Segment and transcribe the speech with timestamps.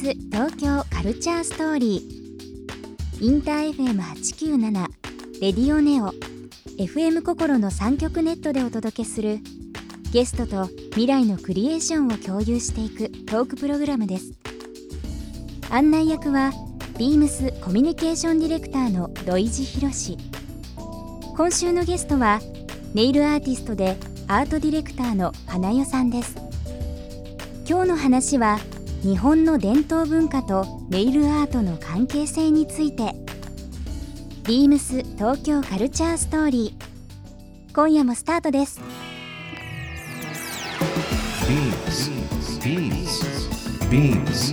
[0.00, 3.22] ス東京カルチャーストーリー。
[3.22, 4.86] インター FM897
[5.42, 6.14] レディオネオ。
[6.78, 9.40] FM 心の3極ネットでお届けする
[10.10, 14.32] ゲストと未来のクリエーションを共有していくトークプログラムです。
[15.68, 16.52] 案内役は
[16.98, 20.16] ビームスコミュニケーションディレクターの土井博志
[21.36, 22.40] 今週のゲストは
[22.94, 26.36] ネイルアーティストでアートディレクターの花代さんです。
[27.68, 28.58] 今日の話は
[29.02, 33.14] 日本の伝統文化とネイルアートの関係性について
[34.44, 38.80] ビームス東京カルチャーストーリー今夜もスタートです
[43.90, 44.52] Beams.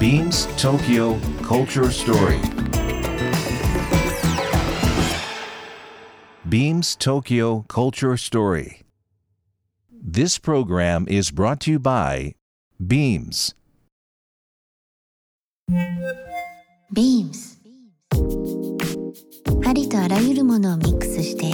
[0.00, 2.40] Beams Tokyo Culture Story.
[6.48, 8.80] Beams Tokyo Culture Story.
[9.92, 12.34] This program is brought to you by
[12.84, 13.54] Beams.
[16.92, 17.60] Beams.
[19.64, 21.52] ありとあらゆるものをミックスして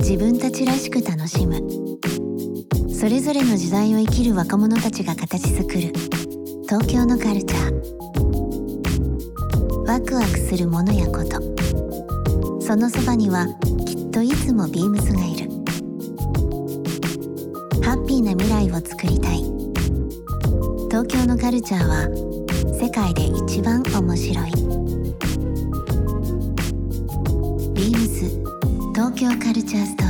[0.00, 1.62] 自分たちらしく楽しむ。
[2.92, 5.94] それぞれの時代を生きる若者たちが形作る。
[6.68, 7.74] 東京のカルチャー。
[9.86, 11.40] ワクワクするものやこと。
[12.60, 13.46] そのそばには
[13.86, 15.48] きっといつもビームスがいる。
[17.82, 19.59] ハッピーな未来を作りたい。
[20.90, 22.08] 東京のカルチャーは
[22.74, 24.50] 世界で一番面白い。
[27.72, 28.28] ビームス
[28.92, 30.09] 東京カルチャーストー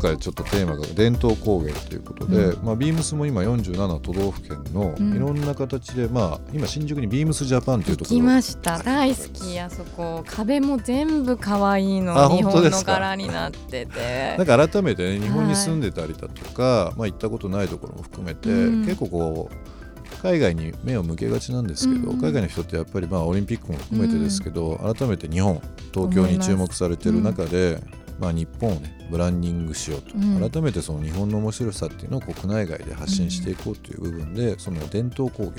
[0.00, 5.14] 回ちょっとテーマが伝統工芸ということで、まあ、ビームスも今47都道府県のうん。
[5.14, 8.78] いろんな形で、まあ、今新宿にビームスジャパンというと行きころました。
[8.82, 9.58] 大好き。
[9.60, 12.18] あそこ壁も全部可愛いの。
[12.18, 14.36] あ日本の柄になってて。
[14.38, 18.84] なんか改めて、ね、日本に住んでたりだとか、まあ、行ったことないところも含めて、うん。
[18.84, 22.20] 結構こう海外に目を向けがちなんですけど、うん。
[22.20, 25.60] 海外の人ってやっぱりまあオリンピックも含めてですけど、改めて日本
[25.94, 27.80] 東京に注目されてる中で、
[28.20, 30.50] まあ、日本をねブランディングしようと、うん。
[30.50, 35.52] 改めてその日本の面白さっていうのを国内外で発信していこうという部分で、その伝統工芸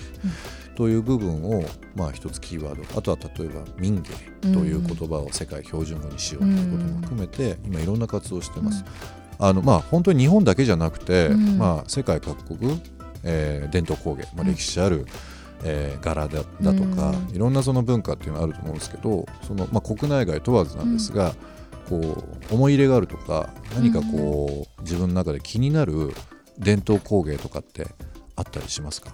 [0.75, 2.97] という部分をまあ一つキーワード。
[2.97, 4.09] あとは例えば民芸
[4.53, 8.85] という言葉を世界標準語にしようということも含めて、今いろんな活動をしてます。
[9.39, 11.57] あのまあ本当に日本だけじゃなくて、うん。
[11.57, 12.79] まあ、世界各国、
[13.23, 15.05] えー伝統工芸、まあ、歴史ある、
[15.63, 17.35] えー柄だだとか、うん。
[17.35, 21.33] いろんなその文化っていうのがあると思うんですけどその、まあ、国内外問わずなんですが、
[21.91, 26.13] こう思い入れがあるとか何かこう、自分の中で気になる
[26.57, 27.85] 伝統工芸とかって
[28.37, 29.11] あったりしますか？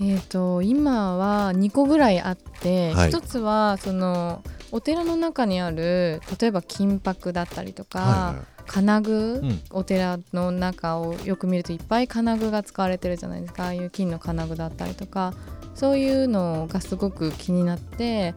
[0.00, 3.08] えっ、と今は2個ぐらいあって、はい。
[3.10, 4.42] 一つはその
[4.72, 8.44] お寺の中にある例えば金箔だったりとか、はいはい。
[8.66, 9.60] 金具、うん。
[9.70, 13.64] お寺の中をよく見るといっぱい金具が使われてるじゃないですか。
[13.64, 15.34] ああいう金の金具だったりとか
[15.74, 18.34] そういうのがすごく気になって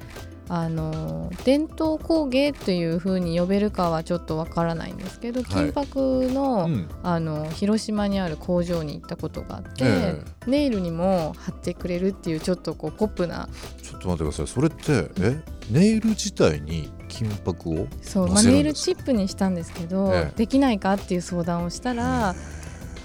[0.49, 5.49] あの伝統工芸というふうに呼べるかはちょっとわからないんですけど、はい。
[5.49, 6.89] 金箔の,、うん。
[7.03, 13.49] あの広島にある工場に行ったことがあって、えネイルにも貼ってくれるっていうちょっとこうポップな
[13.81, 14.47] ちょっと待ってください。
[14.47, 15.41] それってえ？
[15.69, 20.37] ネイル自体に金箔をそう、乗まあ、ネイルチップにしたんですけど、ええ。
[20.37, 22.35] できないかっていう相談をしたら、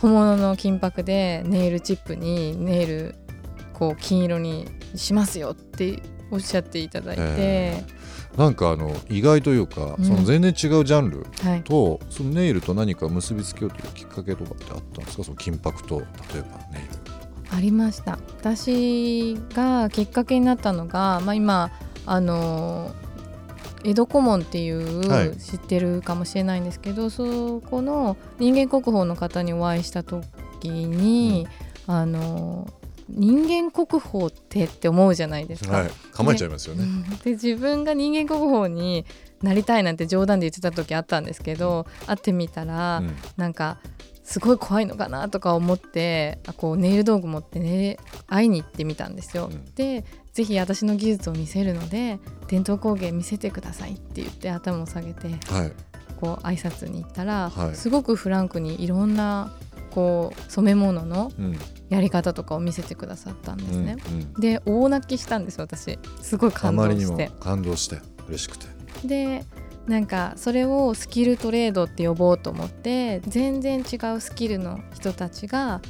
[0.01, 3.15] 本物の金箔でネイルチップにネイル
[3.73, 6.01] こう金色にしますよって
[6.33, 7.85] おっしゃっていただいて、え
[8.37, 10.05] なんかあの意外というか、うん。
[10.05, 15.25] その全然違うジャンルはい、とそのネイルと何か結びつけようというきっかけとかってあったんですか？
[15.25, 16.07] その金箔と例
[16.39, 17.57] えばネイル。
[17.57, 18.19] ありました。
[18.39, 21.71] 私がきっかけになったのが、まあ、今
[22.07, 22.91] あの
[23.85, 25.37] 江戸古門っていう、はい。
[25.37, 31.47] 知ってるかもしれないんですけどそこの人間国宝の方にお会いした時に、
[31.87, 32.69] あの
[33.09, 35.79] 人間国宝ってって思うじゃないですか。
[35.79, 35.91] はい。
[36.13, 36.85] 構えちゃいますよね。
[36.85, 37.03] うん。
[37.19, 39.05] で自分が人間国宝に
[39.43, 43.17] なりたいなんて冗談で言ってた時あったんですけど、会ってみたら、うん。
[43.37, 43.79] なんか
[44.25, 49.51] すごい怖いのかなとか思ってあこうネイル道具持ってね会いに行ってみたんですよ。
[49.53, 49.75] うん。
[49.75, 55.73] でぜひ私の技術を見せるので伝統工芸見せてくださいって言って頭を下げてはい。
[56.21, 57.75] こう挨拶に行ったら、はい。
[57.75, 59.53] すごくフランクにいろんな
[59.95, 61.59] こう染め物のうん
[61.89, 63.97] やり方とかを見せてくださったんですね。
[64.09, 67.31] うんうんで大泣きしたんです私すごいあ感動して。
[67.39, 68.67] 感動して嬉しくて
[69.05, 69.45] で
[69.87, 75.83] なんかそれをスキルトレードって呼ぼうと思って全然違うスキルの人たちが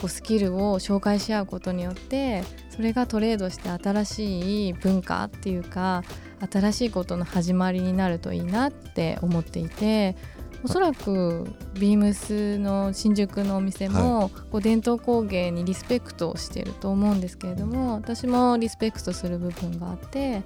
[0.00, 6.02] こうスキルを紹介し合うことによってそそれがトレードして新しい文化っていうか
[6.50, 10.16] 新しいことの始まりになるといいなって思っていて
[10.62, 20.42] おそらくビームスの新宿のお店も、こう伝統工芸にリスペクトをしていると思うんですけれども私もリスペクトする部分があって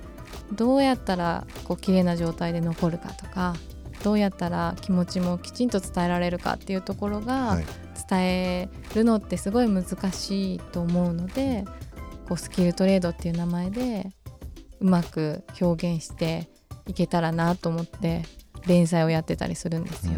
[0.52, 3.55] どうやったらこう綺麗な状態で残るかとか
[4.02, 7.64] どうやったら気持ちもきちんと伝えられるかっていうところが、はい。
[8.08, 11.64] 伝えるのってすごい難しいと思うので
[12.28, 14.10] こうスキルトレードっていう名前で
[14.81, 16.49] うまく表現して
[16.87, 18.22] いけたらなと思って
[18.66, 20.12] 連載をやってたりするんですよ。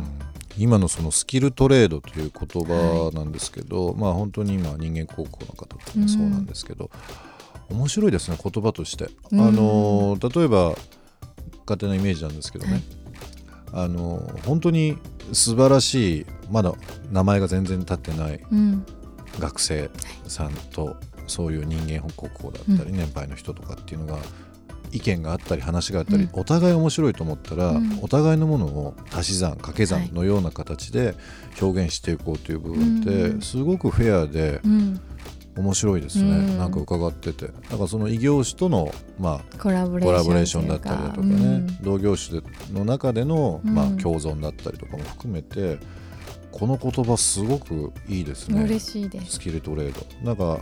[0.59, 6.91] 今のそのスキルトレードという言葉なんですけど、まあ本当に今人間高校の方とかもそうなんですけど、
[7.69, 9.41] 面白いですね言葉として、うん。
[9.41, 10.75] あの例えば
[11.67, 12.83] 勝手なイメージなんですけどね、はい。
[13.85, 14.97] あの本当に
[15.33, 16.73] 素晴らしいまだ
[17.11, 18.87] 名前が全然立ってないうん。
[19.39, 19.91] 学生
[20.27, 20.97] さんと
[21.27, 24.19] そういう人間国宝だったりう年配の人とかっていうのが
[24.93, 26.31] 意見があったり話があったり、うん。
[26.33, 27.99] お互い面白いと思ったら、うん。
[28.03, 31.15] お互いのものを足し算掛けはい算のような形で
[31.61, 33.39] 表現していこうという部分っうん。
[33.39, 35.01] てすごくフェアでうん、
[35.57, 36.59] 面白いですね、うん。
[36.59, 37.47] なんか伺ってて。
[37.47, 41.83] だからその異業種との、まあ、コラボレーションだったりだとかね、うん。
[41.83, 43.75] 同業種での中での、うん。
[43.75, 45.79] まあ、共存だったりとかも含めて
[46.53, 48.63] この言葉すごくいいですね。
[48.63, 49.33] 嬉しいです。
[49.33, 50.07] スキルトレード。
[50.25, 50.61] なんか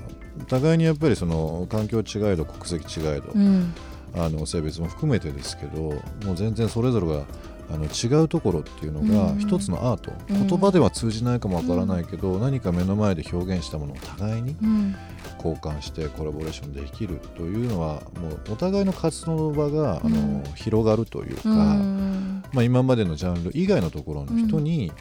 [0.48, 3.72] 互いにやっぱりその環境違いど国籍違いど、うん、
[4.16, 7.24] あの性別も含めてですけどもう全然それぞれが
[7.70, 9.38] あの違うところっていうのがうん。
[9.38, 10.46] 一つのアート、うん。
[10.46, 14.94] 言葉では通じないかもわからないけど、何か目の前で表現したものを互いにうん、
[15.38, 20.42] 交換してコラボレーションできるというのはもうお互いの活動の場が、あうん。
[20.42, 22.13] の広がるというか、うん
[22.54, 24.92] まあ、今までのジャンル以外のところの人に、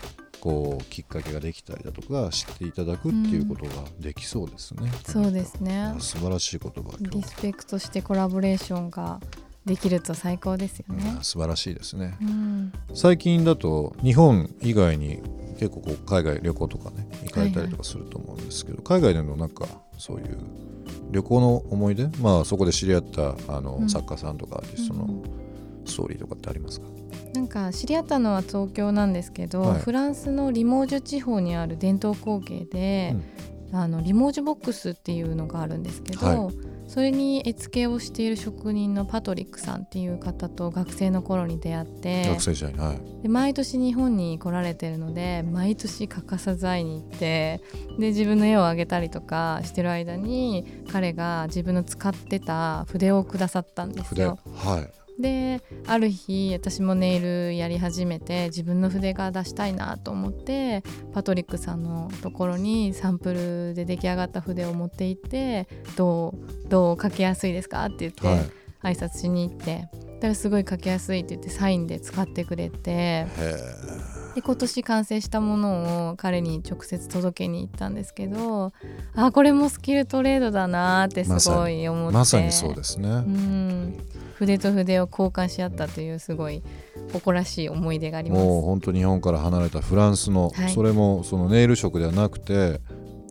[0.41, 3.71] こうきっかけができたりだとか知っていただくっていうことが
[4.01, 4.91] できそうですね。
[5.05, 5.95] そうですね。
[5.99, 9.21] 素晴らしい言葉リスペクトしてコラボレーションが
[9.65, 11.23] できると最高ですよねうん。
[11.23, 12.17] 素晴らしいですね。
[12.21, 15.21] うん、最近だと日本以外に
[15.57, 19.65] 結構こう海外旅行とかね行かれたりとかすると思うんですけど、海外でのなんか
[19.97, 20.37] そういう
[21.11, 22.09] 旅行の思い出？
[22.19, 25.23] まあそこで知り合ったあの、うん作家さんとかアーティストのうん
[25.85, 26.87] ストーリーとかってありますか、
[27.33, 29.79] なんか知り合ったのは東京なんですけど、はい。
[29.79, 33.15] フランスのリモージュ地方にある伝統工芸で、
[33.71, 36.51] あのリモージュボックスっていうのがあるんですけど、は
[36.87, 43.23] それに絵付けをしている職人のパトリックさんっていう方と学生の頃に出会って学生時代にはい。
[43.23, 47.61] で毎年日本に来られてるので毎年欠かさず会いに行って
[47.97, 54.23] で自分の絵をあげたりとかしてる間に彼が自分の使ってた筆をくださったんです筆。
[54.23, 54.37] よ。
[54.53, 60.83] はいである日私もネイルやり始めて自分の筆が出したいなと思って
[61.13, 66.33] パトリックさんのところにサンプルで出来上がった筆を持って行ってど
[66.65, 68.63] うどう書きやすいですかって言って、はい。
[68.83, 73.27] 挨拶しに行ってだからすごい書きやすいって言ってサインで使ってくれてへ
[74.35, 78.73] で今年完成したものを彼に直接届けに行ったんですけど
[79.15, 82.15] あこれもスキルトレードだなってすごい思って。
[82.15, 83.97] えまさにそうですね、うん
[84.33, 86.63] 筆と筆を交換し合ったというすごい
[87.11, 88.43] 誇らしい思い出があります。
[88.43, 90.73] もう本当日本から離れたフランスの、はい。
[90.73, 92.81] それもそのネイル職ではなくて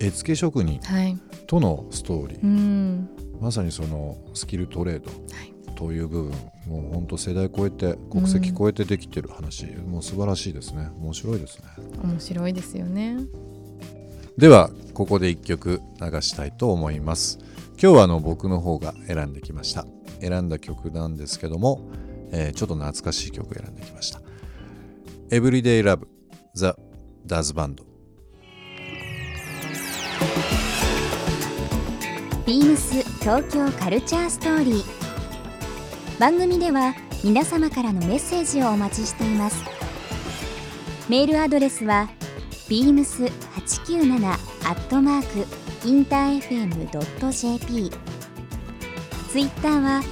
[0.00, 1.18] 絵付け職人はい。
[1.46, 3.08] とのストーリー、うん。
[3.40, 5.52] まさにそのスキルトレードはい。
[5.74, 6.32] という部分
[6.66, 10.90] もう本当世代超えて国籍超えてできてる話、もう素晴らしいですね。
[11.00, 11.64] 面白いですね。
[12.02, 13.16] 面白いですよね。
[14.38, 17.38] ではここで一曲流したいと思います。
[17.82, 19.84] 今日はあの僕の方が選んできました
[20.22, 21.90] 選んだ曲なんですけども、
[22.30, 24.20] えーちょっと懐かしい曲を選んできました。
[25.30, 26.06] Everyday Love
[26.54, 26.72] The
[27.26, 27.82] Does Band
[32.46, 34.84] ビームス東京カルチャーストーリー
[36.18, 39.64] 番組では皆様からのメッセージをお待ちしています。
[41.08, 42.08] メールアドレスは
[42.68, 44.34] beams897 ア
[44.74, 48.11] ットマークインター FM.jp
[49.32, 50.02] ツイッターは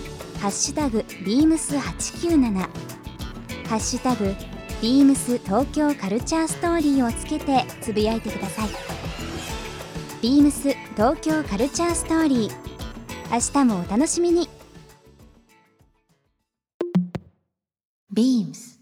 [0.41, 4.35] ハッシュタグ beams897 ハッシュタグ
[4.81, 8.69] beams 東京カルチャーストーリーをつけてつぶやいてください。
[10.23, 12.51] ビームス東京カルチャーストーリー。
[13.31, 14.49] 明日もお楽しみに。
[18.11, 18.81] ビームス。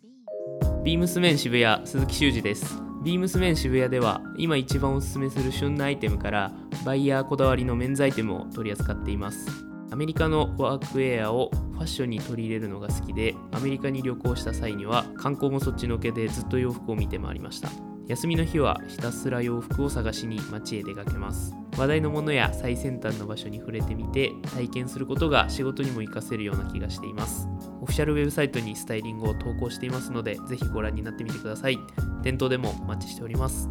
[0.84, 2.80] ビームスメン渋谷鈴木修二です。
[3.02, 6.52] ビームスメン渋谷では今一番おすすめする旬なアイテムから
[6.84, 17.70] バイヤーこだわりのメンズアイテムを取り扱っていますアメリカのワークウェアをファッションに取り入れるのが好きでアメリカに旅行した際には観光もそっちのけでずっと洋服を見て回りました。
[18.06, 21.54] 休みの日はひたすら洋服を探しに街へ出かけます。
[21.76, 27.46] 話題のものや最先端の場所に触れてみて体験することが仕事にも活かせるような気がしています。
[27.80, 31.78] オフィシャルウェブサイトにスタイリングを投稿していますのでぜひご覧になってみてください。
[32.22, 33.68] 店頭でもお待ちしております。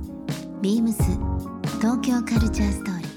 [0.62, 1.03] ビームス
[1.79, 3.16] 東京カルチャーストーリー。